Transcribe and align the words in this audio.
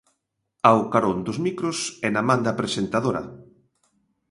Ao 0.69 0.79
carón 0.93 1.17
dos 1.25 1.37
micros 1.45 1.77
e 2.05 2.07
na 2.15 2.23
man 2.27 2.41
da 2.45 2.57
presentadora. 2.59 3.21